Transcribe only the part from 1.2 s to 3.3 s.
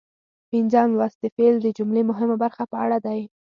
د فعل د جملې مهمه برخه په اړه دی.